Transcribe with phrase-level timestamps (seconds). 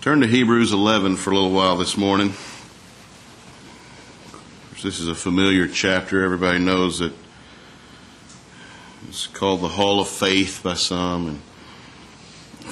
[0.00, 2.32] Turn to Hebrews 11 for a little while this morning.
[4.82, 6.24] This is a familiar chapter.
[6.24, 7.12] Everybody knows that
[9.06, 11.26] it's called the Hall of Faith by some.
[11.26, 11.40] And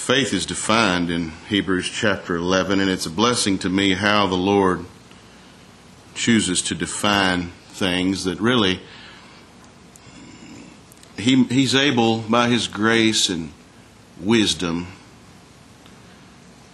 [0.01, 4.35] faith is defined in Hebrews chapter 11, and it's a blessing to me how the
[4.35, 4.87] Lord
[6.15, 8.81] chooses to define things that really
[11.19, 13.53] he, He's able, by His grace and
[14.19, 14.87] wisdom,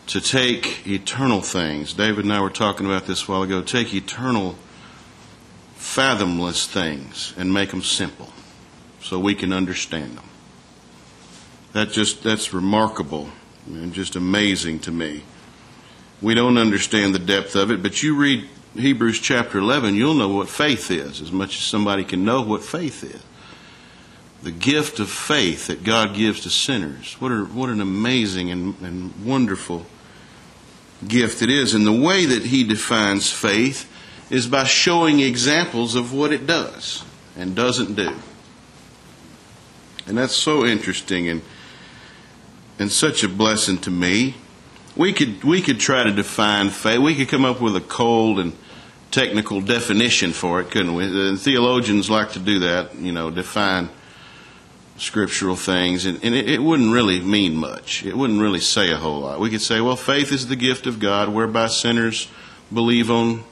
[0.08, 1.94] to take eternal things.
[1.94, 3.62] David and I were talking about this a while ago.
[3.62, 4.56] Take eternal
[5.76, 8.30] fathomless things and make them simple
[9.00, 10.24] so we can understand them.
[11.72, 13.28] That just that's remarkable
[13.66, 15.22] and just amazing to me.
[16.22, 20.28] We don't understand the depth of it, but you read Hebrews chapter 11, you'll know
[20.28, 23.22] what faith is as much as somebody can know what faith is.
[24.42, 27.14] The gift of faith that God gives to sinners.
[27.20, 29.86] What, a, what an amazing and, and wonderful
[31.08, 31.74] gift it is.
[31.74, 33.90] And the way that he defines faith
[34.30, 37.04] is by showing examples of what it does
[37.36, 38.14] and doesn't do.
[40.06, 41.42] And that's so interesting and
[42.78, 44.34] and such a blessing to me.
[44.96, 46.98] We could we could try to define faith.
[46.98, 48.52] We could come up with a cold and
[49.10, 51.04] technical definition for it, couldn't we?
[51.04, 53.88] And theologians like to do that, you know, define
[54.96, 58.04] scriptural things, and, and it, it wouldn't really mean much.
[58.04, 59.40] It wouldn't really say a whole lot.
[59.40, 62.28] We could say, well, faith is the gift of God, whereby sinners
[62.72, 63.44] believe on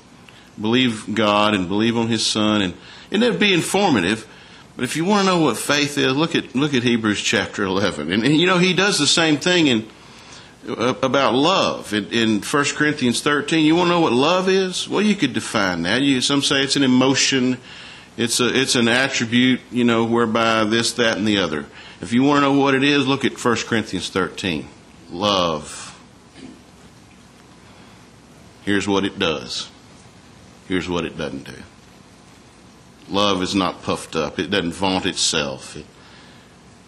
[0.60, 2.74] believe God and believe on His Son, and,
[3.10, 4.28] and it'd be informative.
[4.76, 7.64] But if you want to know what faith is, look at look at Hebrews chapter
[7.64, 9.88] eleven, and, and you know He does the same thing in
[10.66, 13.66] about love in, in 1 Corinthians thirteen.
[13.66, 14.88] You want to know what love is?
[14.88, 16.02] Well, you could define that.
[16.02, 17.58] You, some say it's an emotion,
[18.16, 21.66] it's a it's an attribute, you know, whereby this, that, and the other.
[22.00, 24.68] If you want to know what it is, look at 1 Corinthians thirteen.
[25.10, 25.88] Love.
[28.64, 29.70] Here's what it does.
[30.68, 31.62] Here's what it doesn't do.
[33.08, 34.38] Love is not puffed up.
[34.38, 35.76] It doesn't vaunt itself.
[35.76, 35.86] It,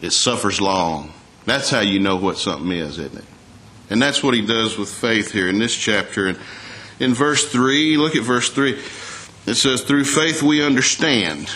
[0.00, 1.12] it suffers long.
[1.44, 3.24] That's how you know what something is, isn't it?
[3.90, 6.26] And that's what he does with faith here in this chapter.
[6.26, 6.38] And
[7.00, 8.78] in verse 3, look at verse 3.
[9.46, 11.48] It says, Through faith we understand.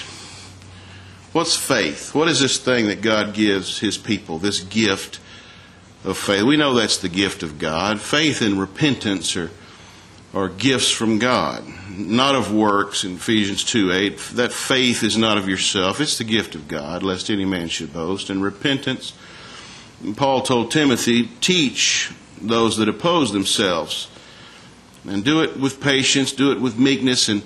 [1.33, 2.15] What's faith?
[2.15, 5.21] What is this thing that God gives his people, this gift
[6.05, 6.43] of faith?
[6.43, 8.01] We know that's the gift of God.
[8.01, 9.51] Faith and repentance are
[10.35, 14.19] are gifts from God, not of works in Ephesians 2 8.
[14.35, 17.93] That faith is not of yourself, it's the gift of God, lest any man should
[17.93, 18.29] boast.
[18.31, 19.15] And repentance,
[20.17, 24.09] Paul told Timothy, teach those that oppose themselves.
[25.09, 27.43] And do it with patience, do it with meekness, and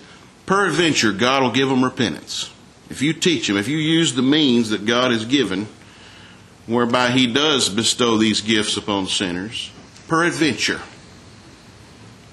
[0.47, 2.51] peradventure God will give them repentance.
[2.91, 5.67] If you teach them, if you use the means that God has given,
[6.67, 9.71] whereby He does bestow these gifts upon sinners,
[10.09, 10.81] peradventure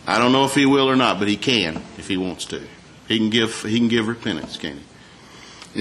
[0.10, 2.64] I don't know if he will or not, but he can if he wants to.
[3.08, 4.84] He can give he can give repentance, can he?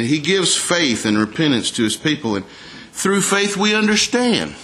[0.00, 2.44] And he gives faith and repentance to his people, and
[2.92, 4.54] through faith we understand.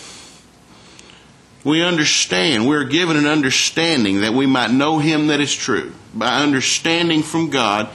[1.65, 2.69] We understand.
[2.69, 5.93] We're given an understanding that we might know him that is true.
[6.15, 7.89] By understanding from God,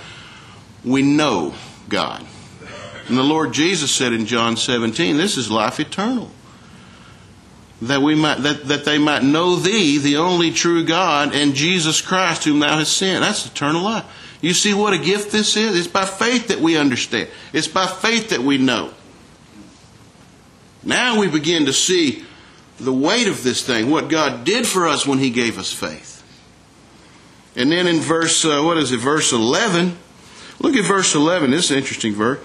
[0.84, 1.54] we know
[1.88, 2.26] God.
[3.08, 6.32] And the Lord Jesus said in John 17, this is life eternal
[7.82, 12.02] that we might that, that they might know thee, the only true God, and Jesus
[12.02, 13.24] Christ whom thou hast sent.
[13.24, 14.06] That's eternal life.
[14.42, 15.78] You see what a gift this is?
[15.78, 17.30] It's by faith that we understand.
[17.54, 18.94] It's by faith that we know.
[20.84, 22.26] Now we begin to see
[22.80, 26.24] the weight of this thing, what God did for us when He gave us faith.
[27.56, 29.98] And then in verse, uh, what is it, verse 11?
[30.60, 31.52] Look at verse 11.
[31.52, 32.40] This is interesting verse.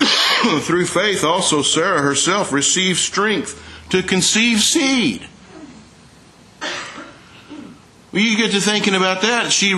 [0.60, 5.26] Through faith also Sarah herself received strength to conceive seed.
[8.10, 9.52] Well, you get to thinking about that.
[9.52, 9.74] She,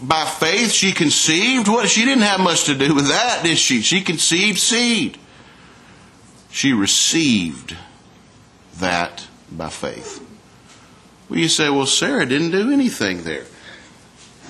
[0.00, 1.66] by faith, she conceived.
[1.66, 1.88] What?
[1.88, 3.82] She didn't have much to do with that, did she?
[3.82, 5.18] She conceived seed.
[6.50, 7.76] She received
[8.78, 10.24] that by faith.
[11.28, 13.44] Well, you say, well, Sarah didn't do anything there.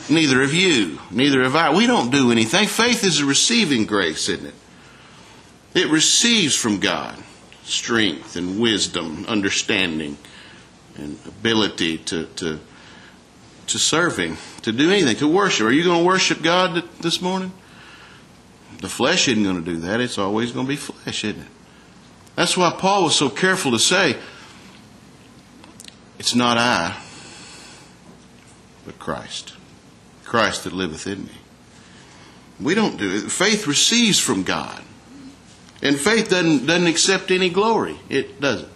[0.09, 1.01] Neither have you.
[1.11, 1.75] Neither have I.
[1.75, 2.69] We don't do anything.
[2.69, 4.55] Faith is a receiving grace, isn't it?
[5.75, 7.17] It receives from God
[7.65, 10.17] strength and wisdom, understanding,
[10.97, 12.61] and ability to, to,
[13.67, 15.67] to serving, to do anything, to worship.
[15.67, 17.53] Are you going to worship God this morning?
[18.81, 20.01] The flesh isn't going to do that.
[20.01, 21.49] It's always going to be flesh, isn't it?
[22.37, 24.17] That's why Paul was so careful to say,
[26.19, 26.97] it's not I,
[28.85, 29.55] but Christ.
[30.25, 31.33] Christ that liveth in me.
[32.61, 33.31] We don't do it.
[33.31, 34.83] Faith receives from God.
[35.83, 37.99] And faith doesn't, doesn't accept any glory.
[38.09, 38.69] It doesn't.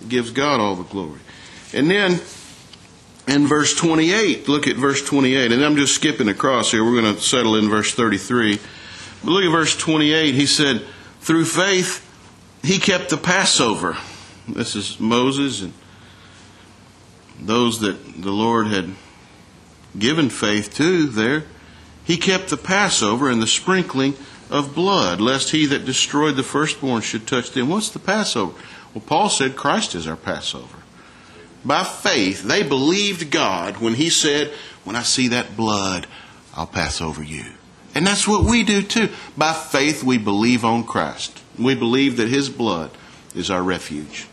[0.00, 1.20] It gives God all the glory.
[1.72, 2.20] And then
[3.26, 4.48] in verse 28.
[4.48, 5.52] Look at verse 28.
[5.52, 6.84] And I'm just skipping across here.
[6.84, 8.58] We're going to settle in verse 33.
[9.22, 10.34] But look at verse 28.
[10.34, 10.82] He said,
[11.20, 12.00] Through faith,
[12.62, 13.96] he kept the Passover.
[14.48, 15.72] This is Moses and
[17.40, 18.94] those that the Lord had
[19.98, 21.44] given faith to there.
[22.04, 24.14] He kept the Passover and the sprinkling
[24.50, 27.68] of blood, lest he that destroyed the firstborn should touch them.
[27.68, 28.54] What's the Passover?
[28.92, 30.78] Well, Paul said Christ is our Passover.
[31.64, 34.52] By faith, they believed God when he said,
[34.84, 36.06] When I see that blood,
[36.54, 37.44] I'll pass over you.
[37.94, 39.08] And that's what we do too.
[39.36, 41.40] By faith, we believe on Christ.
[41.58, 42.90] We believe that his blood
[43.34, 44.26] is our refuge.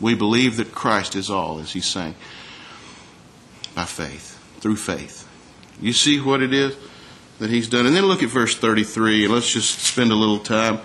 [0.00, 2.14] We believe that Christ is all, as he's saying.
[3.76, 5.28] By faith, through faith.
[5.80, 6.74] You see what it is
[7.38, 7.86] that he's done?
[7.86, 10.80] And then look at verse 33, and let's just spend a little time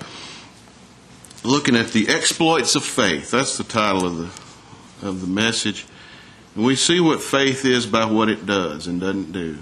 [1.43, 3.31] looking at the exploits of faith.
[3.31, 5.85] That's the title of the, of the message.
[6.55, 9.57] And we see what faith is by what it does and doesn't do.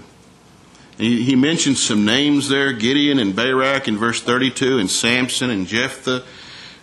[0.98, 5.66] He, he mentions some names there Gideon and Barak in verse 32, and Samson and
[5.66, 6.24] Jephthah,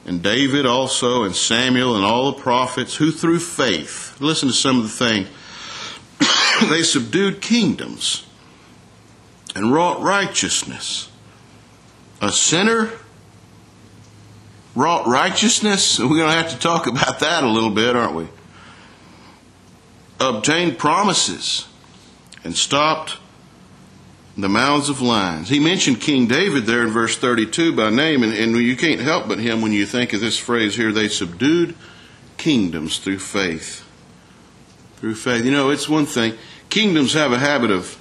[0.06, 4.78] and David also, and Samuel, and all the prophets who through faith, listen to some
[4.78, 5.28] of the things,
[6.69, 8.25] they subdued kingdoms
[9.56, 11.10] and wrought righteousness.
[12.22, 12.92] A sinner
[14.75, 16.00] wrought righteousness.
[16.00, 18.28] We're going to have to talk about that a little bit, aren't we?
[20.19, 21.68] Obtained promises
[22.44, 23.18] and stopped
[24.38, 25.50] the mouths of lions.
[25.50, 29.28] He mentioned King David there in verse 32 by name, and, and you can't help
[29.28, 30.92] but him when you think of this phrase here.
[30.92, 31.75] They subdued
[32.38, 33.87] kingdoms through faith.
[34.98, 35.46] Through faith.
[35.46, 36.34] You know, it's one thing.
[36.70, 37.98] Kingdoms have a habit of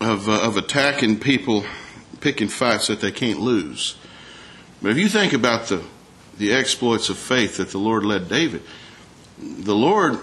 [0.00, 1.64] of, uh, of attacking people,
[2.20, 3.96] picking fights that they can't lose.
[4.80, 5.84] But if you think about the
[6.38, 8.62] the exploits of faith that the Lord led David,
[9.38, 10.18] the Lord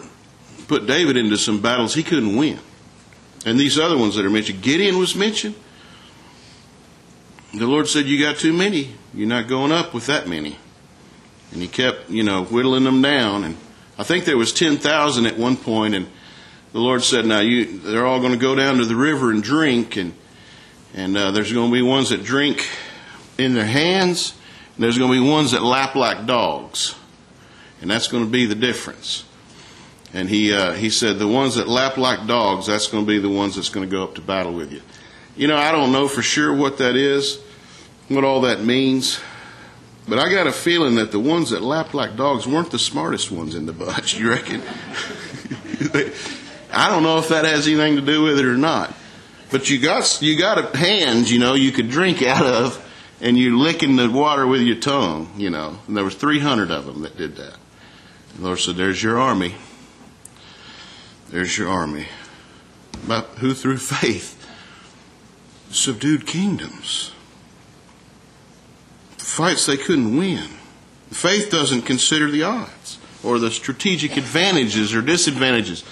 [0.67, 2.59] put David into some battles he couldn't win.
[3.45, 5.55] And these other ones that are mentioned, Gideon was mentioned.
[7.53, 8.95] The Lord said, You got too many.
[9.13, 10.57] You're not going up with that many.
[11.51, 13.43] And he kept, you know, whittling them down.
[13.43, 13.57] And
[13.99, 16.07] I think there was 10,000 at one point, and
[16.71, 19.43] the Lord said, Now you, they're all going to go down to the river and
[19.43, 20.13] drink, and,
[20.93, 22.65] and uh, there's going to be ones that drink
[23.37, 24.35] in their hands,
[24.75, 26.95] and there's going to be ones that lap like dogs.
[27.81, 29.25] And that's going to be the difference.
[30.13, 33.19] And he, uh, he said, the ones that lap like dogs, that's going to be
[33.19, 34.81] the ones that's going to go up to battle with you.
[35.35, 37.41] You know, I don't know for sure what that is,
[38.07, 39.19] what all that means,
[40.09, 43.31] but I got a feeling that the ones that lapped like dogs weren't the smartest
[43.31, 44.61] ones in the bunch, you reckon?
[46.71, 48.93] I don't know if that has anything to do with it or not.
[49.51, 52.85] But you got, you got hands, you know, you could drink out of,
[53.19, 55.79] and you're licking the water with your tongue, you know.
[55.87, 57.55] And there was 300 of them that did that.
[58.35, 59.55] The Lord said, there's your army.
[61.29, 62.07] There's your army.
[63.07, 64.35] But who through faith
[65.71, 67.11] subdued kingdoms,
[69.19, 70.49] fights they couldn't win.
[71.11, 75.83] Faith doesn't consider the odds or the strategic advantages or disadvantages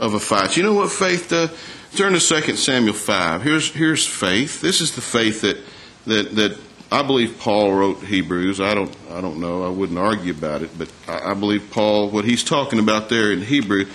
[0.00, 0.56] of a fight.
[0.56, 1.50] You know what faith does?
[1.96, 3.42] Turn to 2 Samuel 5.
[3.42, 4.60] Here's, here's faith.
[4.60, 5.58] This is the faith that,
[6.06, 6.58] that, that
[6.90, 8.60] I believe Paul wrote Hebrews.
[8.60, 9.64] I don't, I don't know.
[9.64, 13.32] I wouldn't argue about it, but I, I believe Paul, what he's talking about there
[13.32, 13.86] in Hebrew,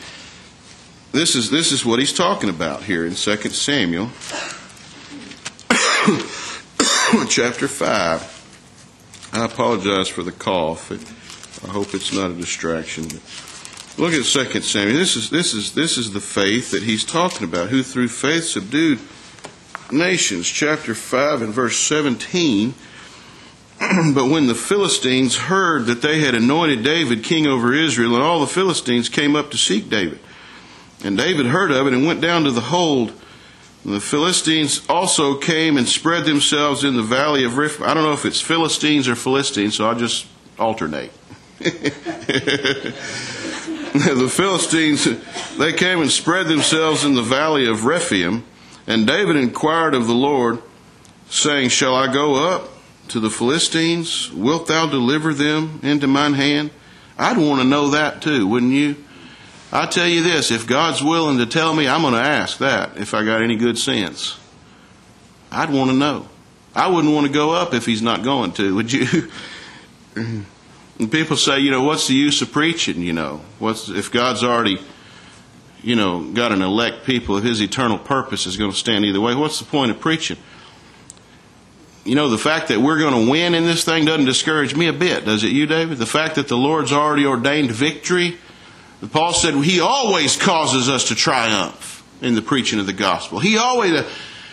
[1.12, 4.08] this is, this is what he's talking about here in 2 Samuel
[7.30, 8.43] chapter 5.
[9.34, 10.92] I apologize for the cough.
[10.92, 13.06] I hope it's not a distraction.
[13.98, 14.96] Look at 2 Samuel.
[14.96, 18.44] This is, this, is, this is the faith that he's talking about, who through faith
[18.44, 19.00] subdued
[19.92, 20.48] nations.
[20.48, 22.76] Chapter 5 and verse 17.
[24.14, 28.40] but when the Philistines heard that they had anointed David king over Israel, and all
[28.40, 30.20] the Philistines came up to seek David.
[31.04, 33.20] And David heard of it and went down to the hold.
[33.86, 37.88] The Philistines also came and spread themselves in the valley of Rephaim.
[37.88, 40.26] I don't know if it's Philistines or Philistines, so I'll just
[40.58, 41.12] alternate.
[41.60, 42.94] the
[44.32, 45.08] Philistines,
[45.58, 48.46] they came and spread themselves in the valley of Rephaim.
[48.88, 50.62] And David inquired of the Lord,
[51.30, 52.70] saying, Shall I go up
[53.10, 54.32] to the Philistines?
[54.32, 56.72] Wilt thou deliver them into mine hand?
[57.18, 58.96] I'd want to know that too, wouldn't you?
[59.74, 62.98] I tell you this, if God's willing to tell me, I'm going to ask that
[62.98, 64.38] if I got any good sense.
[65.52, 66.30] I'd want to know.
[66.76, 69.32] I wouldn't want to go up if he's not going to, would you?
[70.16, 73.42] and people say, you know, what's the use of preaching, you know?
[73.58, 74.80] What's if God's already
[75.84, 79.20] you know, got an elect people, if his eternal purpose is going to stand either
[79.20, 80.38] way, what's the point of preaching?
[82.06, 84.88] You know, the fact that we're going to win in this thing doesn't discourage me
[84.88, 85.98] a bit, does it you, David?
[85.98, 88.38] The fact that the Lord's already ordained victory
[89.12, 93.40] Paul said he always causes us to triumph in the preaching of the gospel.
[93.40, 94.10] He always, uh,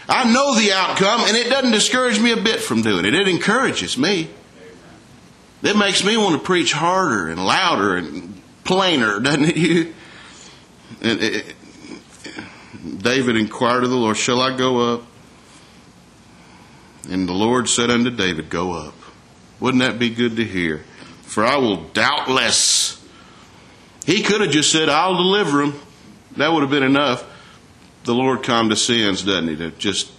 [0.09, 3.14] I know the outcome, and it doesn't discourage me a bit from doing it.
[3.14, 4.28] It encourages me.
[5.62, 9.57] It makes me want to preach harder and louder and plainer, doesn't it?
[9.61, 9.95] You?
[11.02, 11.54] And it,
[12.99, 15.02] David inquired of the Lord, Shall I go up?
[17.09, 18.95] And the Lord said unto David, Go up.
[19.61, 20.85] Wouldn't that be good to hear?
[21.23, 22.79] For I will doubtless.
[24.11, 25.75] He could have just said, I'll deliver him.
[26.37, 27.25] That would have been enough.
[28.02, 30.11] The Lord condescends, doesn't he, to just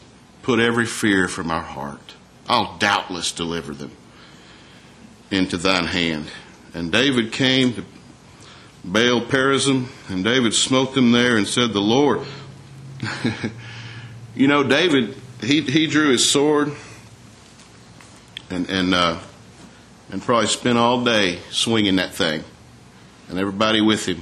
[0.44, 2.14] put every fear from our heart.
[2.48, 3.92] I'll doubtless deliver them
[5.30, 6.28] into thine hand.
[6.74, 7.84] And David came to
[8.86, 12.22] Baal Perazim, and David smote them there and said, The Lord.
[14.36, 16.72] you know, David, he, he drew his sword
[18.50, 19.20] and, and, uh,
[20.14, 22.46] and probably spent all day swinging that thing,
[23.32, 24.22] and everybody with him.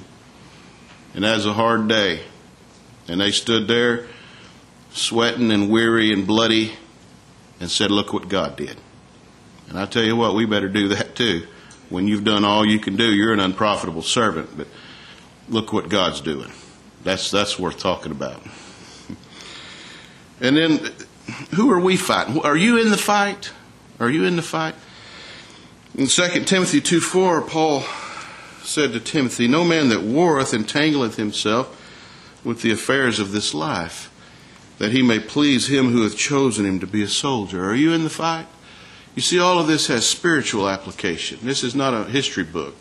[1.16, 2.22] And that was a hard day.
[3.08, 4.08] And they stood there,
[4.92, 6.74] sweating and weary and bloody,
[7.60, 8.78] and said, Look what God did.
[9.68, 11.48] And I tell you what, we better do that too.
[11.90, 14.68] When you've done all you can do, you're an unprofitable servant, but
[15.50, 16.52] look what God's doing.
[17.04, 18.44] That's, that's worth talking about.
[20.40, 20.80] And then,
[21.56, 22.40] who are we fighting?
[22.42, 23.52] Are you in the fight?
[24.00, 24.76] Are you in the fight?
[25.96, 27.84] In 2 Timothy 2 4, Paul
[28.70, 31.76] said to Timothy, No man that warreth entangleth himself
[32.44, 34.12] with the affairs of this life,
[34.78, 37.66] that he may please him who hath chosen him to be a soldier.
[37.66, 38.48] Are you in the fight?
[39.16, 41.40] You see, all of this has spiritual application.
[41.42, 42.76] This is not a history book.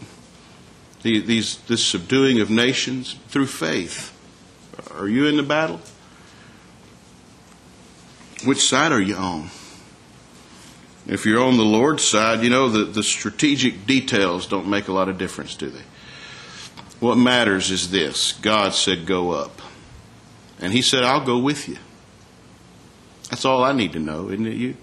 [1.02, 4.14] These, this subduing of nations through faith.
[4.94, 5.80] Are you in the battle?
[8.44, 9.50] Which side are you on?
[11.08, 14.92] If you're on the Lord's side, you know the, the strategic details don't make a
[14.92, 15.82] lot of difference, do they?
[17.00, 19.62] What matters is this God said, Go up.
[20.60, 21.78] And He said, I'll go with you.
[23.30, 24.76] That's all I need to know, isn't it, you?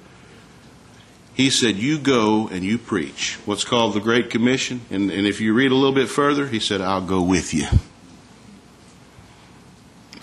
[1.36, 3.38] He said, You go and you preach.
[3.46, 4.82] What's called the Great Commission.
[4.90, 7.68] And, and if you read a little bit further, He said, I'll go with you.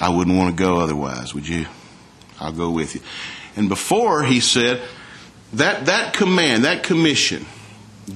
[0.01, 1.67] I wouldn't want to go otherwise, would you?
[2.41, 3.03] I'll go with you.
[3.55, 4.83] And before he said,
[5.53, 7.47] that, that command, that commission,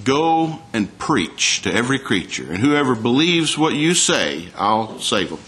[0.04, 2.50] go and preach to every creature.
[2.50, 5.40] And whoever believes what you say, I'll save them.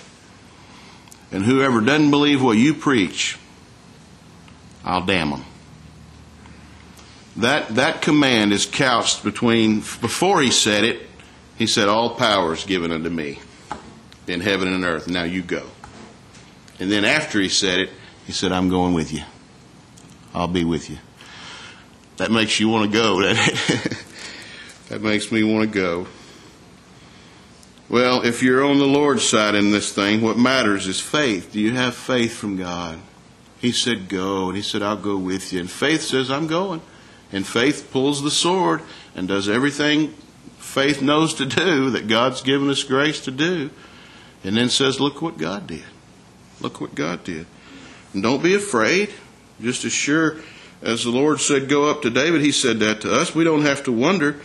[1.31, 3.39] And whoever doesn't believe what you preach,
[4.85, 5.45] I'll damn them.
[7.37, 11.07] That, that command is couched between, before he said it,
[11.57, 13.39] he said, All power is given unto me
[14.27, 15.09] in heaven and earth.
[15.09, 15.67] Now you go.
[16.81, 17.91] And then after he said it,
[18.27, 19.23] he said, I'm going with you.
[20.35, 20.99] I'll be with you.
[22.19, 23.21] That makes you want to go.
[24.89, 26.07] that makes me want to go.
[27.89, 31.53] Well, if you're on the Lord's side in this thing, what matters is faith.
[31.53, 32.99] Do you have faith from God?
[33.61, 34.49] He said, Go.
[34.49, 35.61] And he said, I'll go with you.
[35.61, 36.83] And faith says, I'm going.
[37.33, 38.83] And faith pulls the sword
[39.15, 40.15] and does everything
[40.59, 43.71] faith knows to do that God's given us grace to do.
[44.45, 45.85] And then says, Look what God did.
[46.61, 47.47] Look what God did.
[48.13, 49.11] And don't be afraid.
[49.61, 50.37] Just as sure
[50.83, 53.35] as the Lord said, Go up to David, He said that to us.
[53.35, 54.41] We don't have to wonder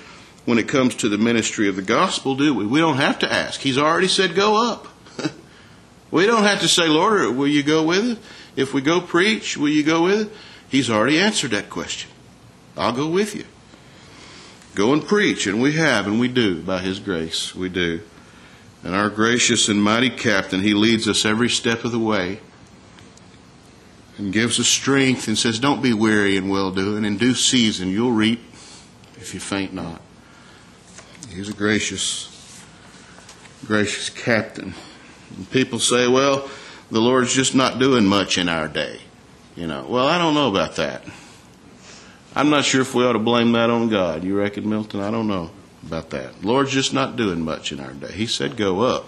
[0.46, 2.66] when it comes to the ministry of the gospel, do we?
[2.66, 3.62] We don't have to ask.
[3.62, 4.88] He's already said, Go up.
[6.12, 8.18] we don't have to say, Lord, will you go with it?
[8.56, 10.34] If we go preach, will you go with it?
[10.70, 12.10] He's already answered that question.
[12.76, 13.46] I'll go with you.
[14.76, 17.54] Go and preach, and we have, and we do, by His grace.
[17.54, 18.02] We do.
[18.84, 22.40] And our gracious and mighty captain, He leads us every step of the way
[24.18, 27.06] and gives us strength and says, Don't be weary in well doing.
[27.06, 28.42] In due season you'll reap
[29.18, 30.02] if you faint not.
[31.30, 32.62] He's a gracious,
[33.66, 34.74] gracious captain.
[35.36, 36.50] And people say, Well,
[36.92, 39.00] the Lord's just not doing much in our day.
[39.56, 41.04] You know, well, I don't know about that.
[42.36, 44.24] I'm not sure if we ought to blame that on God.
[44.24, 45.00] You reckon, Milton?
[45.00, 45.52] I don't know
[45.86, 46.42] about that.
[46.42, 48.12] The Lord's just not doing much in our day.
[48.12, 49.08] He said, Go up.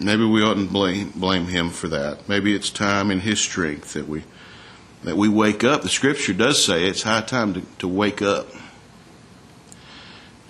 [0.00, 2.26] Maybe we oughtn't blame blame him for that.
[2.26, 4.24] Maybe it's time in his strength that we
[5.04, 5.82] that we wake up.
[5.82, 8.48] The scripture does say it's high time to, to wake up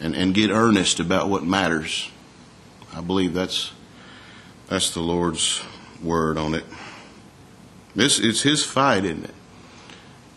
[0.00, 2.10] and, and get earnest about what matters.
[2.94, 3.72] I believe that's
[4.68, 5.62] that's the Lord's
[6.02, 6.64] word on it.
[7.96, 9.34] This it's his fight, isn't it?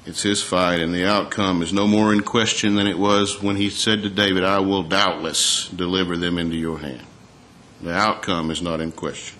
[0.05, 3.55] It's his fight, and the outcome is no more in question than it was when
[3.55, 7.07] he said to David, I will doubtless deliver them into your hand.
[7.83, 9.37] The outcome is not in question.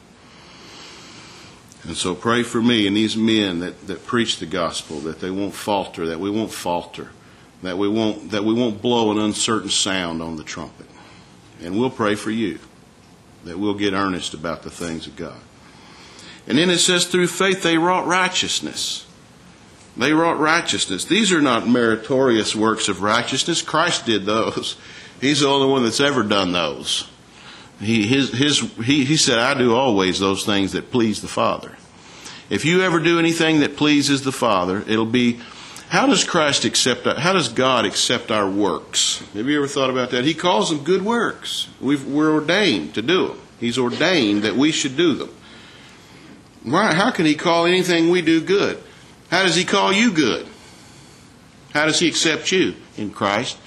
[1.85, 5.31] And so pray for me and these men that, that preach the gospel that they
[5.31, 7.11] won't falter, that we won't falter,
[7.61, 10.87] that we won't, that we won't blow an uncertain sound on the trumpet.
[11.61, 12.59] And we'll pray for you
[13.45, 15.39] that we'll get earnest about the things of God.
[16.45, 19.05] And then it says, through faith they wrought righteousness.
[19.95, 21.05] They wrought righteousness.
[21.05, 23.61] These are not meritorious works of righteousness.
[23.61, 24.75] Christ did those.
[25.21, 27.07] He's the only one that's ever done those.
[27.79, 31.75] He, his, his, he, he said, I do always those things that please the Father.
[32.49, 35.39] If you ever do anything that pleases the Father, it'll be
[35.93, 39.23] how does Christ accept how does God accept our works?
[39.35, 40.25] Have you ever thought about that?
[40.25, 41.69] He calls them good works.
[41.79, 43.39] we are ordained to do them.
[43.59, 45.29] He's ordained that we should do them.
[46.63, 46.95] Why?
[46.95, 48.81] How can He call anything we do good?
[49.29, 50.47] How does He call you good?
[51.73, 52.75] How does He accept you?
[52.97, 53.57] In Christ.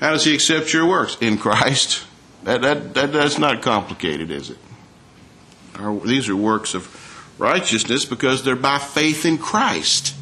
[0.00, 1.16] How does He accept your works?
[1.22, 2.04] In Christ.
[2.44, 4.58] That, that, that, that's not complicated, is it?
[5.76, 7.00] Our, these are works of
[7.38, 10.14] righteousness because they're by faith in Christ.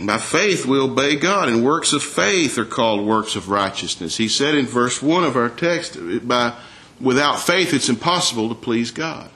[0.00, 4.16] By faith we obey God, and works of faith are called works of righteousness.
[4.16, 6.54] He said in verse 1 of our text, by,
[7.00, 9.30] without faith it's impossible to please God.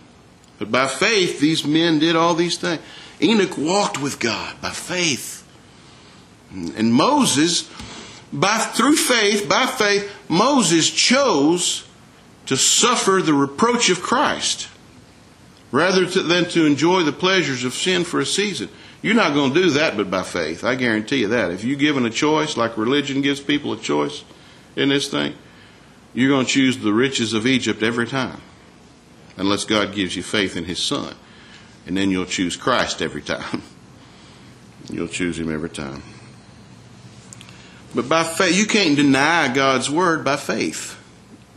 [0.58, 2.82] But by faith these men did all these things.
[3.22, 5.44] Enoch walked with God by faith.
[6.50, 7.68] And Moses
[8.32, 11.86] by, through faith, by faith, Moses chose
[12.46, 14.68] to suffer the reproach of Christ
[15.70, 18.68] rather than to enjoy the pleasures of sin for a season.
[19.02, 20.64] You're not going to do that but by faith.
[20.64, 21.50] I guarantee you that.
[21.50, 24.24] If you're given a choice, like religion gives people a choice
[24.76, 25.34] in this thing,
[26.14, 28.40] you're going to choose the riches of Egypt every time.
[29.36, 31.14] Unless God gives you faith in His Son.
[31.86, 33.62] And then you'll choose Christ every time.
[34.90, 36.02] You'll choose Him every time.
[37.94, 40.96] But by faith, you can't deny God's word by faith.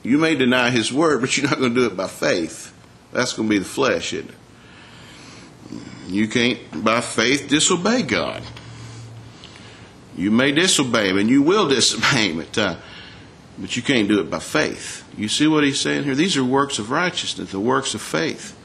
[0.03, 2.73] You may deny His word, but you're not going to do it by faith.
[3.11, 4.35] That's going to be the flesh, isn't it?
[6.07, 8.43] You can't, by faith, disobey God.
[10.17, 12.81] You may disobey Him, and you will disobey Him at times,
[13.57, 15.07] but you can't do it by faith.
[15.17, 16.15] You see what He's saying here?
[16.15, 18.57] These are works of righteousness, the works of faith.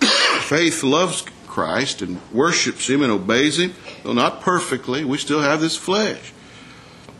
[0.42, 5.04] faith loves Christ and worships Him and obeys Him, though not perfectly.
[5.04, 6.32] We still have this flesh.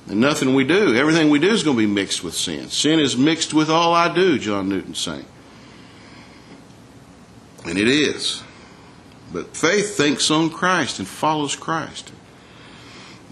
[0.09, 2.69] And nothing we do, everything we do is going to be mixed with sin.
[2.71, 5.27] Sin is mixed with all I do, John Newton saying.
[7.65, 8.43] And it is.
[9.33, 12.13] But faith thinks on Christ and follows Christ.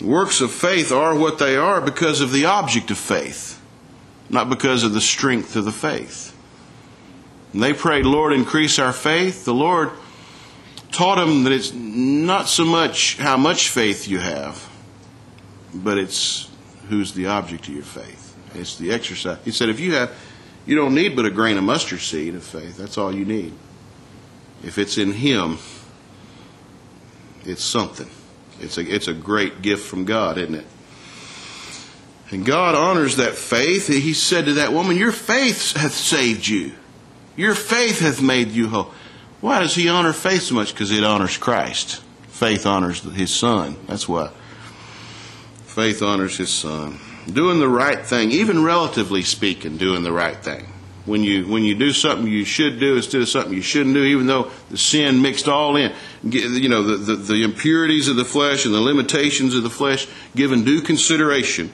[0.00, 3.60] Works of faith are what they are because of the object of faith,
[4.30, 6.34] not because of the strength of the faith.
[7.52, 9.44] And they prayed, Lord, increase our faith.
[9.44, 9.90] The Lord
[10.92, 14.68] taught them that it's not so much how much faith you have,
[15.74, 16.49] but it's
[16.88, 18.36] who's the object of your faith.
[18.54, 19.38] It's the exercise.
[19.44, 20.12] He said, if you have,
[20.66, 22.76] you don't need but a grain of mustard seed of faith.
[22.76, 23.52] That's all you need.
[24.62, 25.58] If it's in Him,
[27.44, 28.10] it's something.
[28.60, 30.66] It's a, it's a great gift from God, isn't it?
[32.30, 33.88] And God honors that faith.
[33.88, 36.72] He said to that woman, Your faith hath saved you.
[37.36, 38.92] Your faith hath made you whole.
[39.40, 40.72] Why does He honor faith so much?
[40.72, 42.02] Because it honors Christ.
[42.28, 43.76] Faith honors His Son.
[43.86, 44.30] That's why.
[45.70, 46.98] Faith honors his son.
[47.32, 50.66] Doing the right thing, even relatively speaking, doing the right thing.
[51.04, 54.02] When you when you do something you should do instead of something you shouldn't do,
[54.02, 55.92] even though the sin mixed all in,
[56.24, 60.08] you know the, the, the impurities of the flesh and the limitations of the flesh
[60.34, 61.72] given due consideration.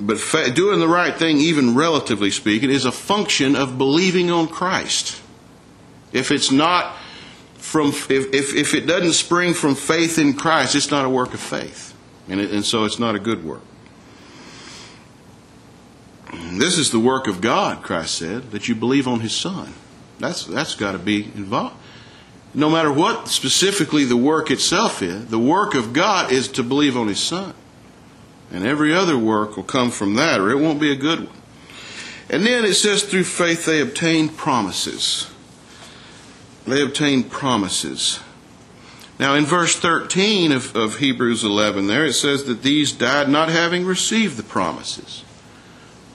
[0.00, 4.48] But fa- doing the right thing, even relatively speaking, is a function of believing on
[4.48, 5.20] Christ.
[6.10, 6.96] If it's not
[7.56, 11.34] from if, if, if it doesn't spring from faith in Christ, it's not a work
[11.34, 11.93] of faith.
[12.28, 13.62] And, it, and so it's not a good work.
[16.32, 19.74] This is the work of God, Christ said, that you believe on His Son.
[20.18, 21.76] That's, that's got to be involved.
[22.54, 26.96] No matter what specifically the work itself is, the work of God is to believe
[26.96, 27.54] on His Son.
[28.52, 31.36] And every other work will come from that, or it won't be a good one.
[32.30, 35.30] And then it says, through faith they obtained promises.
[36.66, 38.20] They obtained promises.
[39.18, 43.48] Now, in verse 13 of, of Hebrews 11, there it says that these died not
[43.48, 45.24] having received the promises.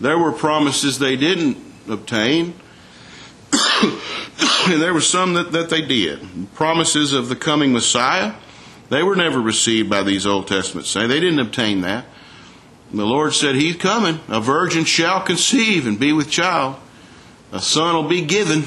[0.02, 1.58] There were promises they didn't
[1.90, 2.56] obtain,
[3.84, 6.54] and there were some that, that they did.
[6.54, 8.34] Promises of the coming Messiah,
[8.90, 11.10] they were never received by these Old Testament saints.
[11.10, 12.06] They didn't obtain that.
[12.92, 14.20] The Lord said, He's coming.
[14.28, 16.76] A virgin shall conceive and be with child.
[17.52, 18.64] A son will be given,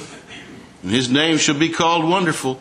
[0.83, 2.61] and his name shall be called Wonderful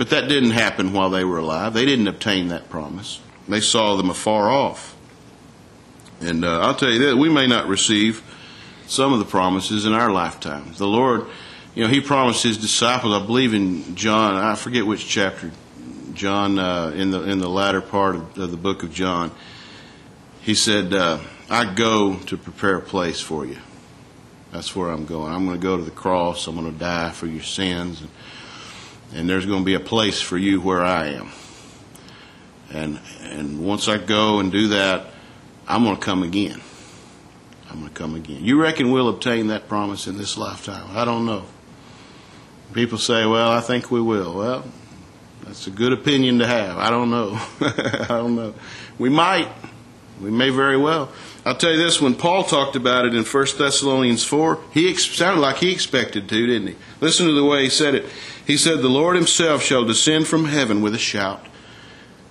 [0.00, 1.74] but that didn't happen while they were alive.
[1.74, 3.20] They didn't obtain that promise.
[3.46, 4.96] They saw them afar off.
[6.22, 8.22] And uh, I'll tell you that we may not receive
[8.86, 10.72] some of the promises in our lifetime.
[10.78, 11.26] The Lord,
[11.74, 13.12] you know, He promised His disciples.
[13.12, 14.36] I believe in John.
[14.36, 15.52] I forget which chapter.
[16.14, 19.30] John uh, in the in the latter part of, of, the book of John.
[20.40, 21.18] He said, uh,
[21.50, 23.58] I go to prepare a place for you.
[24.50, 25.30] That's where I'm going.
[25.30, 26.46] I'm going to go to the cross.
[26.46, 28.00] I'm going to die for your sins.
[28.00, 28.08] And,
[29.14, 31.30] and there's going to be a place for you where I am.
[32.72, 35.06] And, and once I go and do that,
[35.66, 36.60] I'm going to come again.
[37.68, 38.44] I'm going to come again.
[38.44, 40.88] You reckon we'll obtain that promise in this lifetime?
[40.96, 41.44] I don't know.
[42.72, 44.34] People say, well, I think we will.
[44.34, 44.64] Well,
[45.44, 46.78] that's a good opinion to have.
[46.78, 47.40] I don't know.
[47.60, 48.54] I don't know.
[48.98, 49.48] We might.
[50.20, 51.10] We may very well.
[51.44, 55.40] I'll tell you this, when Paul talked about it in 1 Thessalonians 4, he sounded
[55.40, 56.76] like he expected to, didn't he?
[57.00, 58.06] Listen to the way he said it.
[58.46, 61.46] He said, The Lord himself shall descend from heaven with a shout.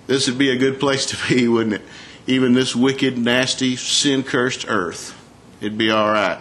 [0.06, 1.82] This would be a good place to be, wouldn't it?
[2.26, 5.16] Even this wicked, nasty, sin cursed earth.
[5.60, 6.40] It'd be all right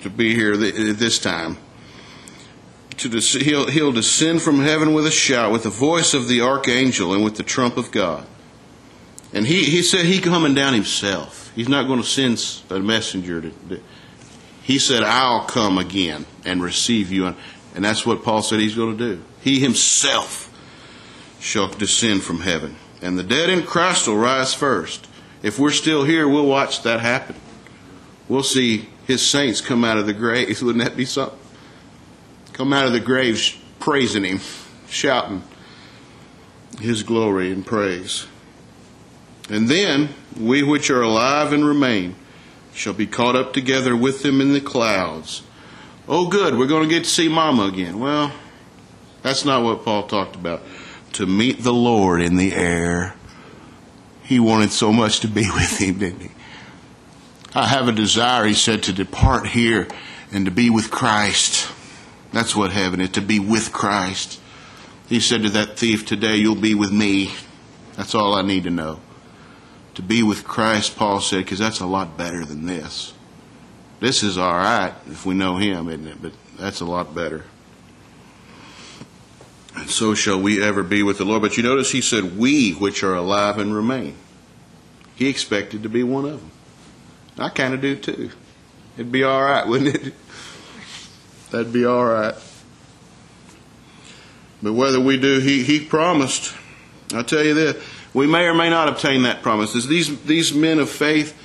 [0.00, 1.58] to be here at uh, this time.
[2.98, 7.24] He'll, he'll descend from heaven with a shout, with the voice of the archangel, and
[7.24, 8.26] with the trump of God.
[9.32, 11.41] And he, he said he coming down himself.
[11.54, 13.40] He's not going to send a messenger.
[13.40, 13.80] To, to,
[14.62, 17.34] he said, I'll come again and receive you.
[17.74, 19.22] And that's what Paul said he's going to do.
[19.40, 20.48] He himself
[21.40, 22.76] shall descend from heaven.
[23.00, 25.08] And the dead in Christ will rise first.
[25.42, 27.34] If we're still here, we'll watch that happen.
[28.28, 30.62] We'll see his saints come out of the graves.
[30.62, 31.38] Wouldn't that be something?
[32.52, 34.40] Come out of the graves praising him,
[34.88, 35.42] shouting
[36.80, 38.26] his glory and praise.
[39.50, 42.16] And then we which are alive and remain
[42.74, 45.42] shall be caught up together with them in the clouds.
[46.08, 47.98] Oh, good, we're going to get to see Mama again.
[47.98, 48.32] Well,
[49.22, 50.62] that's not what Paul talked about.
[51.14, 53.14] To meet the Lord in the air.
[54.22, 56.30] He wanted so much to be with him, didn't he?
[57.54, 59.86] I have a desire, he said, to depart here
[60.32, 61.70] and to be with Christ.
[62.32, 64.40] That's what heaven is, to be with Christ.
[65.08, 67.32] He said to that thief, Today you'll be with me.
[67.96, 69.00] That's all I need to know
[69.94, 73.12] to be with Christ, Paul said, because that's a lot better than this.
[74.00, 76.22] This is all right if we know Him, isn't it?
[76.22, 77.44] But that's a lot better.
[79.76, 81.42] And so shall we ever be with the Lord.
[81.42, 84.16] But you notice He said, We which are alive and remain.
[85.14, 86.50] He expected to be one of them.
[87.38, 88.30] I kind of do too.
[88.96, 90.14] It'd be all right, wouldn't it?
[91.50, 92.34] That'd be all right.
[94.62, 96.54] But whether we do, He, he promised.
[97.14, 97.76] I'll tell you this
[98.14, 99.72] we may or may not obtain that promise.
[99.72, 101.36] These, these men of faith,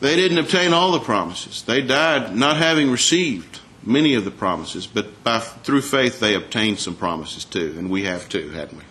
[0.00, 1.62] they didn't obtain all the promises.
[1.62, 6.78] They died not having received many of the promises, but by, through faith they obtained
[6.78, 8.84] some promises too, and we have too, hadn't we?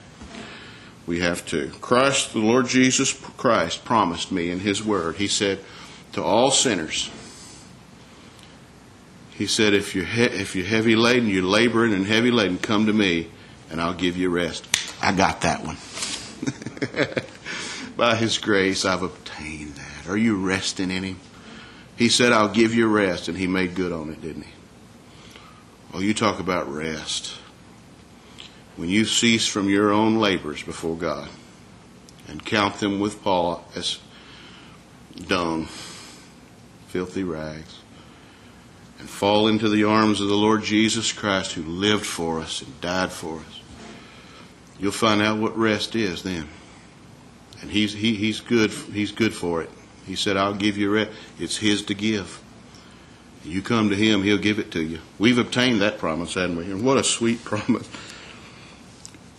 [1.06, 1.72] We have too.
[1.82, 5.16] Christ, the Lord Jesus Christ, promised me in His Word.
[5.16, 5.60] He said
[6.14, 7.10] to all sinners,
[9.32, 12.88] He said, if you're, he- if you're heavy laden, you're laboring and heavy laden, come
[12.88, 13.28] to me,
[13.70, 14.66] and I'll give you rest.
[15.02, 15.78] I got that one.
[17.98, 20.08] By His grace, I've obtained that.
[20.08, 21.20] Are you resting in Him?
[21.96, 24.52] He said, I'll give you rest, and He made good on it, didn't He?
[25.92, 27.34] Well, you talk about rest.
[28.76, 31.30] When you cease from your own labors before God
[32.28, 33.98] and count them with Paul as
[35.28, 35.68] dung,
[36.88, 37.80] filthy rags,
[39.00, 42.80] and fall into the arms of the Lord Jesus Christ who lived for us and
[42.82, 43.62] died for us,
[44.80, 46.48] you'll find out what rest is then
[47.62, 49.70] and he's he, he's good he's good for it.
[50.06, 51.12] He said, "I'll give you rest.
[51.40, 52.42] It's His to give.
[53.44, 56.66] You come to Him, He'll give it to you." We've obtained that promise, haven't we?
[56.66, 57.88] And what a sweet promise!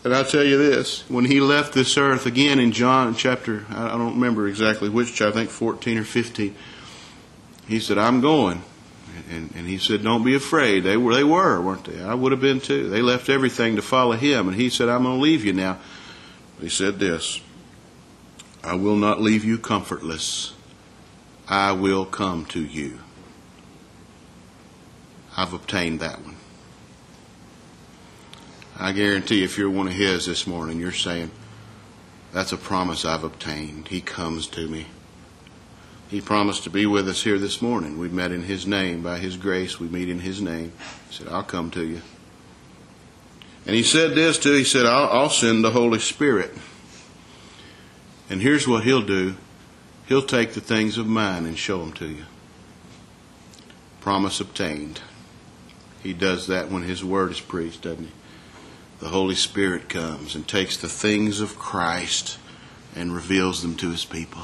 [0.04, 3.88] And I'll tell you this: when He left this earth again in John chapter, I
[3.88, 6.54] don't remember exactly which, I think fourteen or fifteen,
[7.66, 8.62] He said, "I'm going."
[9.30, 12.00] And, and he said, "Don't be afraid." They were, they were, weren't they?
[12.00, 12.88] I would have been too.
[12.88, 15.78] They left everything to follow him, and he said, "I'm going to leave you now."
[16.60, 17.40] He said this:
[18.62, 20.54] I will not leave you comfortless.
[21.48, 23.00] I will come to you.
[25.36, 26.36] I've obtained that one.
[28.76, 31.30] I guarantee if you're one of His this morning, you're saying,
[32.32, 33.88] That's a promise I've obtained.
[33.88, 34.86] He comes to me.
[36.08, 37.98] He promised to be with us here this morning.
[37.98, 39.02] We met in His name.
[39.02, 40.72] By His grace, we meet in His name.
[41.08, 42.02] He said, I'll come to you.
[43.66, 46.52] And He said this too He said, I'll, I'll send the Holy Spirit.
[48.30, 49.36] And here's what he'll do
[50.06, 52.24] he'll take the things of mine and show them to you.
[54.00, 55.00] Promise obtained.
[56.02, 58.12] He does that when his word is preached, doesn't he?
[59.00, 62.38] The Holy Spirit comes and takes the things of Christ
[62.96, 64.42] and reveals them to his people.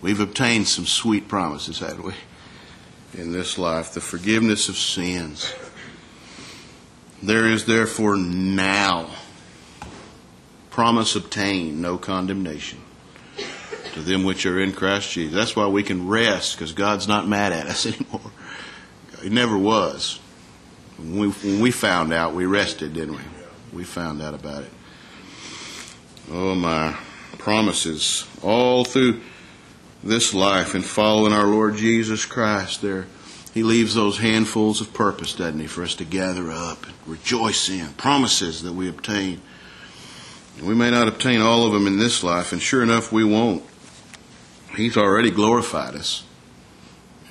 [0.00, 2.14] We've obtained some sweet promises, haven't we?
[3.16, 5.54] In this life, the forgiveness of sins.
[7.22, 9.10] There is therefore now
[10.74, 12.80] promise obtained, no condemnation
[13.92, 15.32] to them which are in Christ Jesus.
[15.32, 18.32] That's why we can rest, because God's not mad at us anymore.
[19.22, 20.18] He never was.
[20.98, 23.22] When we, when we found out, we rested, didn't we?
[23.72, 24.70] We found out about it.
[26.32, 26.98] Oh, my
[27.38, 29.20] promises all through
[30.02, 33.06] this life and following our Lord Jesus Christ there.
[33.52, 37.68] He leaves those handfuls of purpose, doesn't he, for us to gather up and rejoice
[37.68, 37.90] in.
[37.92, 39.40] Promises that we obtain.
[40.62, 43.64] We may not obtain all of them in this life, and sure enough, we won't.
[44.76, 46.24] He's already glorified us.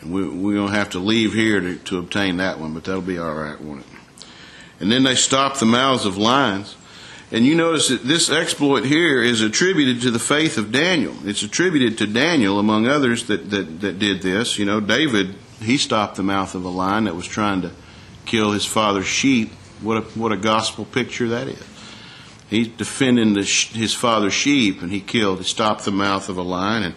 [0.01, 3.01] And we, we don't have to leave here to, to obtain that one, but that'll
[3.01, 3.85] be all right, won't it?
[4.79, 6.75] And then they stop the mouths of lions.
[7.31, 11.15] And you notice that this exploit here is attributed to the faith of Daniel.
[11.25, 14.59] It's attributed to Daniel, among others, that, that, that did this.
[14.59, 17.71] You know, David, he stopped the mouth of a lion that was trying to
[18.25, 19.51] kill his father's sheep.
[19.81, 21.72] What a, what a gospel picture that is.
[22.49, 26.83] He's defending his father's sheep, and he killed, he stopped the mouth of a lion.
[26.83, 26.95] And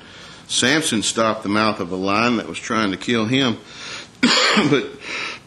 [0.48, 3.58] Samson stopped the mouth of a lion that was trying to kill him.
[4.20, 4.90] but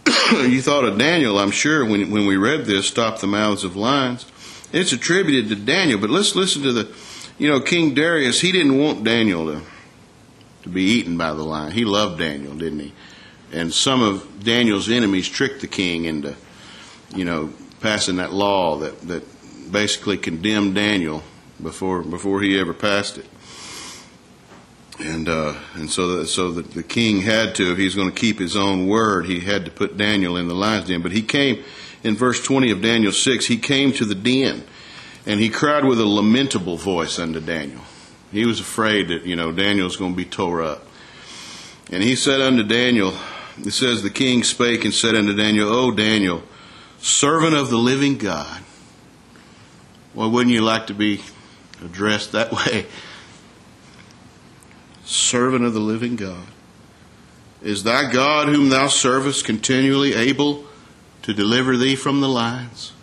[0.31, 3.75] you thought of Daniel, I'm sure, when, when we read this, stop the mouths of
[3.75, 4.25] lions.
[4.71, 6.95] It's attributed to Daniel, but let's listen to the,
[7.37, 9.61] you know, King Darius, he didn't want Daniel to,
[10.63, 11.71] to be eaten by the lion.
[11.71, 12.93] He loved Daniel, didn't he?
[13.51, 16.35] And some of Daniel's enemies tricked the king into,
[17.15, 19.23] you know, passing that law that, that
[19.71, 21.23] basically condemned Daniel
[21.61, 23.25] before before he ever passed it.
[24.99, 28.19] And uh, and so that, so that the king had to, if he's going to
[28.19, 31.01] keep his own word, he had to put Daniel in the lion's den.
[31.01, 31.63] But he came
[32.03, 33.45] in verse 20 of Daniel 6.
[33.45, 34.63] He came to the den,
[35.25, 37.81] and he cried with a lamentable voice unto Daniel.
[38.31, 40.85] He was afraid that you know Daniel's going to be tore up.
[41.91, 43.13] And he said unto Daniel,
[43.65, 46.43] it says the king spake and said unto Daniel, O Daniel,
[46.99, 48.63] servant of the living God.
[50.13, 51.21] Well, wouldn't you like to be
[51.83, 52.85] addressed that way?
[55.05, 56.45] Servant of the living God.
[57.61, 60.65] Is thy God whom thou servest continually able
[61.23, 62.93] to deliver thee from the lions?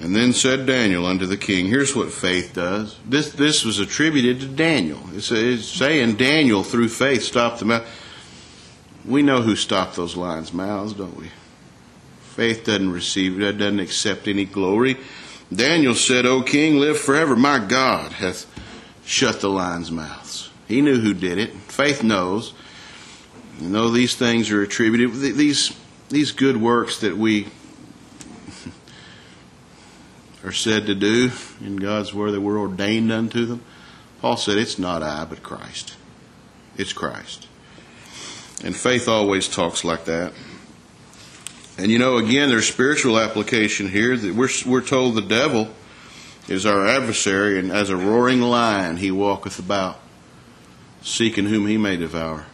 [0.00, 2.98] And then said Daniel unto the king, Here's what faith does.
[3.06, 5.00] This, this was attributed to Daniel.
[5.14, 7.88] It's, it's saying Daniel, through faith, stopped the mouth.
[9.06, 11.30] We know who stopped those lions' mouths, don't we?
[12.20, 14.98] Faith doesn't receive it, it, doesn't accept any glory.
[15.54, 17.36] Daniel said, O king, live forever.
[17.36, 18.46] My God hath
[19.04, 20.50] shut the lions' mouths.
[20.66, 21.50] He knew who did it.
[21.50, 22.52] Faith knows.
[23.60, 25.74] You know these things are attributed, these,
[26.08, 27.48] these good works that we
[30.44, 31.30] are said to do
[31.60, 33.62] in God's word that we're ordained unto them.
[34.20, 35.94] Paul said, It's not I, but Christ.
[36.76, 37.46] It's Christ.
[38.64, 40.32] And faith always talks like that.
[41.78, 45.70] And you know, again, there's spiritual application here that we're, we're told the devil
[46.48, 49.98] is our adversary, and as a roaring lion he walketh about,
[51.02, 52.46] seeking whom he may devour.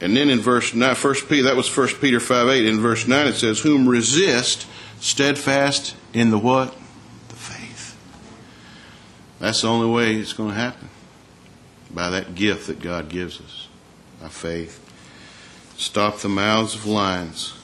[0.00, 2.66] And then in verse 9, First Peter, that was 1 Peter 5 8.
[2.66, 4.66] In verse 9 it says, Whom resist
[5.00, 6.76] steadfast in the what?
[7.28, 7.96] The faith.
[9.38, 10.90] That's the only way it's going to happen.
[11.90, 13.68] By that gift that God gives us,
[14.20, 14.82] by faith.
[15.78, 17.55] Stop the mouths of lions.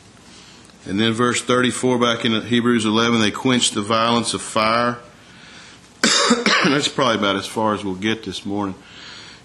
[0.85, 4.99] And then verse 34 back in Hebrews 11, they quenched the violence of fire.
[6.65, 8.75] That's probably about as far as we'll get this morning.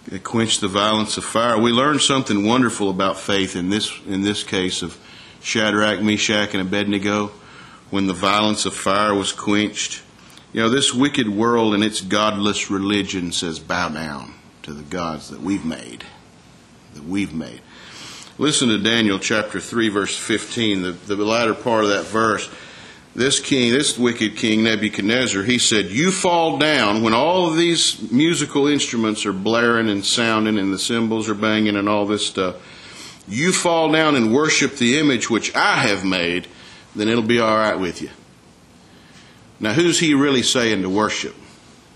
[0.08, 1.60] They quenched the violence of fire.
[1.60, 4.98] We learned something wonderful about faith in this, in this case of
[5.42, 7.32] Shadrach, Meshach, and Abednego
[7.90, 10.02] when the violence of fire was quenched.
[10.54, 15.30] You know, this wicked world and its godless religion says bow down to the gods
[15.30, 16.04] that we've made.
[16.96, 17.62] That we've made.
[18.40, 22.48] Listen to Daniel chapter 3, verse 15, the, the latter part of that verse.
[23.16, 28.12] This king, this wicked king Nebuchadnezzar, he said, You fall down when all of these
[28.12, 32.58] musical instruments are blaring and sounding and the cymbals are banging and all this stuff.
[33.28, 36.46] You fall down and worship the image which I have made,
[36.96, 38.12] then it'll be all right with you.
[39.60, 41.36] Now, who's he really saying to worship?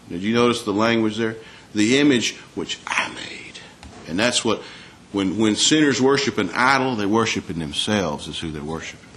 [0.09, 1.35] Did you notice the language there?
[1.75, 3.59] The image which I made.
[4.07, 4.63] And that's what
[5.11, 9.09] when, when sinners worship an idol, they worship in themselves, is who they're worshiping.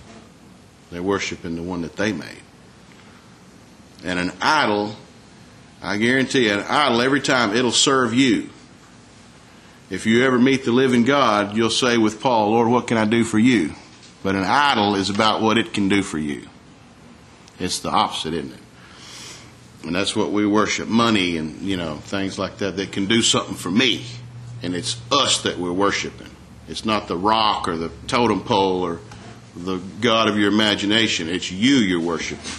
[0.91, 2.43] They're worshiping the one that they made.
[4.05, 4.97] And an idol,
[5.83, 8.51] I guarantee you, an idol, every time it'll serve you.
[9.89, 13.05] If you ever meet the living God, you'll say with Paul, Lord, what can I
[13.05, 13.75] do for you?
[14.23, 16.49] But an idol is about what it can do for you.
[17.61, 18.59] It's the opposite, isn't it?
[19.85, 23.23] And that's what we worship money and, you know, things like that that can do
[23.23, 24.05] something for me
[24.65, 26.31] and it's us that we're worshiping.
[26.69, 29.01] It's not the rock or the totem pole or
[29.55, 31.29] the God of your imagination.
[31.29, 32.51] It's you you're worshiping.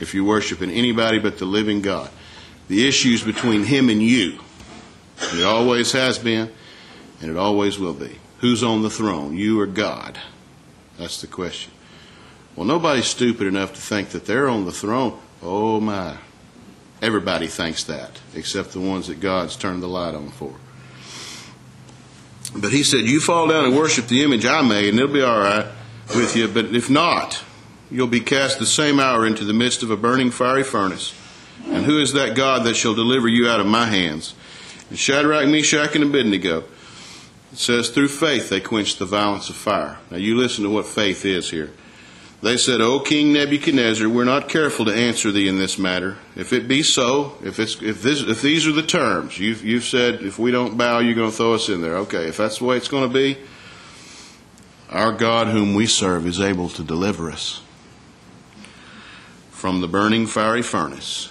[0.00, 2.10] If you're worshiping anybody but the living God,
[2.68, 4.40] the issues between Him and you,
[5.30, 6.50] It always has been,
[7.20, 8.18] and it always will be.
[8.38, 10.18] Who's on the throne, you or God?
[10.98, 11.72] That's the question.
[12.56, 15.18] Well, nobody's stupid enough to think that they're on the throne.
[15.42, 16.16] Oh, my.
[17.00, 20.54] Everybody thinks that, except the ones that God's turned the light on for.
[22.54, 25.22] But he said, You fall down and worship the image I made, and it'll be
[25.22, 25.66] all right
[26.14, 26.48] with you.
[26.48, 27.42] But if not,
[27.90, 31.14] you'll be cast the same hour into the midst of a burning fiery furnace.
[31.66, 34.34] And who is that God that shall deliver you out of my hands?
[34.90, 36.64] And Shadrach, Meshach, and Abednego.
[37.52, 39.98] It says, Through faith they quenched the violence of fire.
[40.10, 41.70] Now you listen to what faith is here.
[42.42, 46.18] They said, O King Nebuchadnezzar, we're not careful to answer thee in this matter.
[46.34, 49.84] If it be so, if, it's, if, this, if these are the terms, you've, you've
[49.84, 51.98] said if we don't bow, you're going to throw us in there.
[51.98, 53.38] Okay, if that's the way it's going to be,
[54.90, 57.62] our God whom we serve is able to deliver us
[59.52, 61.30] from the burning fiery furnace,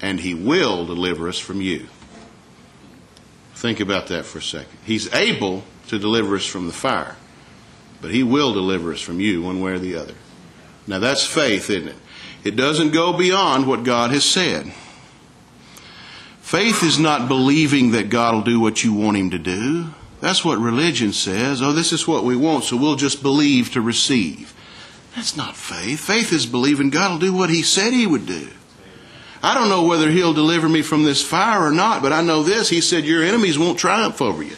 [0.00, 1.88] and he will deliver us from you.
[3.54, 4.78] Think about that for a second.
[4.82, 7.16] He's able to deliver us from the fire
[8.00, 10.14] but He will deliver us from you one way or the other.
[10.86, 11.96] Now that's faith, isn't it?
[12.44, 14.72] It doesn't go beyond what God has said.
[16.40, 19.88] Faith is not believing that God will do what you want Him to do.
[20.20, 21.60] That's what religion says.
[21.60, 24.54] Oh, this is what we want, so we'll just believe to receive.
[25.16, 25.98] That's not faith.
[25.98, 28.48] Faith is believing God will do what He said He would do.
[29.42, 32.42] I don't know whether He'll deliver me from this fire or not, but I know
[32.42, 32.68] this.
[32.68, 34.56] He said, Your enemies won't triumph over you.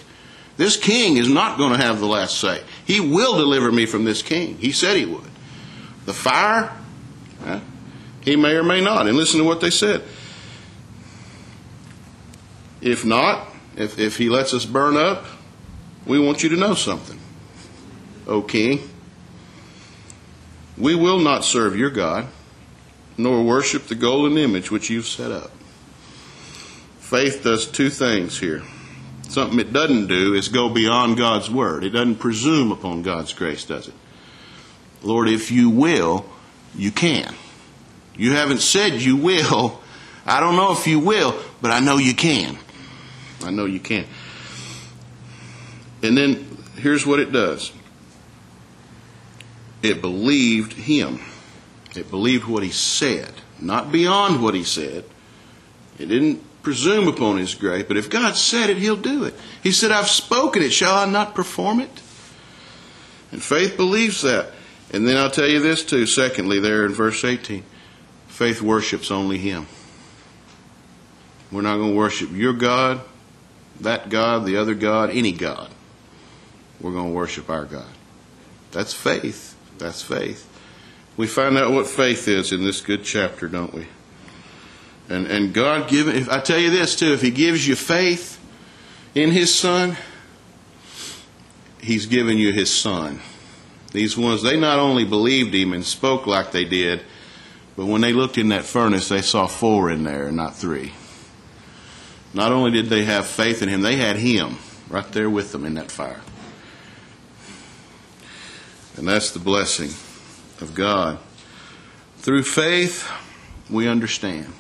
[0.59, 2.63] This king is not going to have the last say.
[2.89, 4.57] He will deliver me from this king.
[4.57, 5.31] He said he would.
[6.07, 6.73] The fire,
[8.23, 9.07] he may or may not.
[9.07, 10.03] And listen to what they said.
[12.81, 13.47] If not,
[13.77, 15.27] if, if he lets us burn up,
[16.07, 17.21] we want you to know something,
[18.27, 18.89] O king.
[20.79, 22.27] We will not serve your God,
[23.19, 25.51] nor worship the golden image which you've set up.
[27.01, 28.63] Faith does two things here.
[29.29, 31.85] Something it doesn't do is go beyond God's word.
[31.85, 33.95] It doesn't presume upon God's grace, does it?
[35.03, 36.25] Lord, if you will,
[36.75, 37.35] you can.
[38.17, 39.81] You haven't said you will.
[40.27, 42.59] I don't know if you will, but I know you can.
[43.45, 44.07] I know you can.
[46.03, 47.73] And then here's what it does
[49.83, 51.21] it believed him,
[51.95, 55.05] it believed what he said, not beyond what he said.
[55.99, 59.35] It didn't presume upon his grace, but if God said it, he'll do it.
[59.63, 61.89] He said, I've spoken it, shall I not perform it?
[63.33, 64.51] And faith believes that.
[64.93, 67.65] And then I'll tell you this too, secondly, there in verse 18
[68.27, 69.67] faith worships only him.
[71.51, 73.01] We're not going to worship your God,
[73.81, 75.71] that God, the other God, any God.
[76.83, 77.89] We're going to worship our God.
[78.73, 79.57] That's faith.
[79.79, 80.47] That's faith.
[81.17, 83.87] We find out what faith is in this good chapter, don't we?
[85.09, 88.39] And, and God given, if I tell you this too, if He gives you faith
[89.15, 89.97] in His Son,
[91.81, 93.21] He's given you His Son.
[93.93, 97.03] These ones, they not only believed Him and spoke like they did,
[97.77, 100.93] but when they looked in that furnace, they saw four in there, not three.
[102.35, 104.59] Not only did they have faith in Him, they had Him
[104.91, 106.21] right there with them in that fire.
[108.97, 109.91] And that's the blessing
[110.61, 111.19] of God.
[112.19, 113.09] Through faith,
[113.71, 114.53] we understand.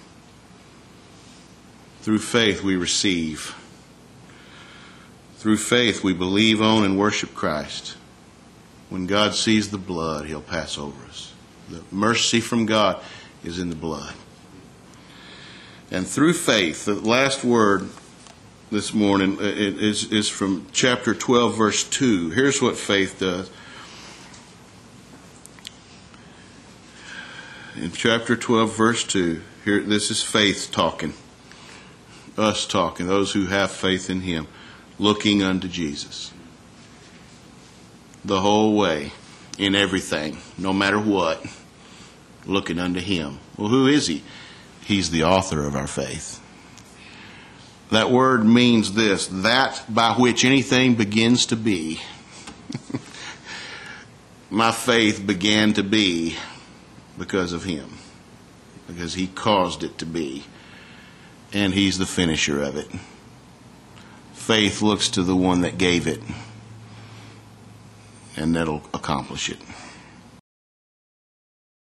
[2.00, 3.54] Through faith, we receive.
[5.36, 7.96] Through faith, we believe on and worship Christ.
[8.88, 11.32] When God sees the blood, He'll pass over us.
[11.68, 13.02] The mercy from God
[13.44, 14.14] is in the blood.
[15.90, 17.88] And through faith, the last word
[18.70, 22.30] this morning uh, is, is from chapter 12, verse 2.
[22.30, 23.50] Here's what faith does.
[27.76, 31.14] In chapter 12, verse 2, here, this is faith talking
[32.38, 34.46] us talking, those who have faith in Him,
[34.98, 36.32] looking unto Jesus.
[38.24, 39.12] The whole way,
[39.58, 41.44] in everything, no matter what,
[42.46, 43.40] looking unto Him.
[43.56, 44.22] Well, who is He?
[44.84, 46.40] He's the author of our faith.
[47.90, 52.00] That word means this that by which anything begins to be.
[54.50, 56.36] My faith began to be
[57.18, 57.98] because of Him,
[58.86, 60.44] because He caused it to be
[61.52, 62.88] and He's the finisher of it.
[64.32, 66.20] Faith looks to the one that gave it,
[68.36, 69.58] and that'll accomplish it.